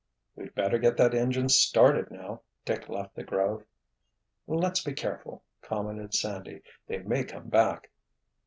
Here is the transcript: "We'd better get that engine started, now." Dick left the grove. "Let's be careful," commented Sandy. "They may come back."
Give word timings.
"We'd 0.35 0.55
better 0.55 0.79
get 0.79 0.97
that 0.97 1.13
engine 1.13 1.47
started, 1.47 2.09
now." 2.09 2.41
Dick 2.65 2.89
left 2.89 3.13
the 3.13 3.23
grove. 3.23 3.65
"Let's 4.47 4.83
be 4.83 4.93
careful," 4.93 5.43
commented 5.61 6.15
Sandy. 6.15 6.63
"They 6.87 6.97
may 7.03 7.23
come 7.23 7.49
back." 7.49 7.91